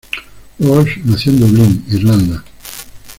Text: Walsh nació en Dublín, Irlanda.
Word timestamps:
Walsh 0.57 0.97
nació 1.05 1.31
en 1.33 1.39
Dublín, 1.41 1.85
Irlanda. 1.89 2.43